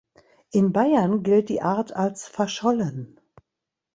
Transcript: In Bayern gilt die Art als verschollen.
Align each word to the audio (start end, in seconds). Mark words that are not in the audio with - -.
In 0.49 0.73
Bayern 0.73 1.21
gilt 1.21 1.47
die 1.49 1.61
Art 1.61 1.93
als 1.95 2.27
verschollen. 2.27 3.19